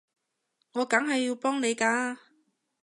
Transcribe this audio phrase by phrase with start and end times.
[0.71, 2.17] 我梗係要幫你㗎